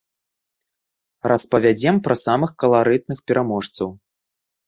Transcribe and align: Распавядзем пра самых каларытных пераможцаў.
Распавядзем 1.31 1.95
пра 2.07 2.15
самых 2.25 2.51
каларытных 2.63 3.19
пераможцаў. 3.33 3.89